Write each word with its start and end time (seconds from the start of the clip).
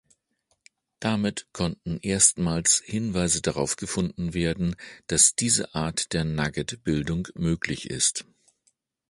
Damit 0.99 1.45
konnten 1.53 1.99
erstmals 2.01 2.81
Hinweise 2.83 3.43
darauf 3.43 3.75
gefunden 3.75 4.33
werden, 4.33 4.75
dass 5.05 5.35
diese 5.35 5.75
Art 5.75 6.13
der 6.13 6.23
Nugget-Bildung 6.23 7.27
möglich 7.35 7.87
ist. 7.87 8.25